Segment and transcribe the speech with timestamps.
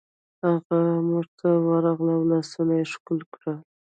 [0.45, 0.77] هغه
[1.09, 3.57] مور ته ورغله او لاسونه یې ښکل کړل